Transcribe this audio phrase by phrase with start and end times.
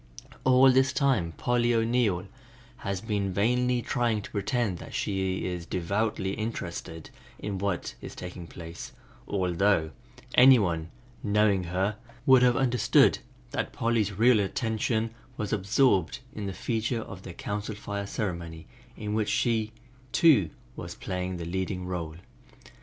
[0.43, 2.25] All this time Polly O'Neill
[2.77, 8.47] has been vainly trying to pretend that she is devoutly interested in what is taking
[8.47, 8.93] place,
[9.27, 9.91] although
[10.33, 10.89] any one
[11.21, 13.19] knowing her would have understood
[13.51, 18.65] that Polly's real attention was absorbed in the feature of their Council Fire ceremony
[18.97, 19.71] in which she
[20.75, 22.15] was to play the leading role.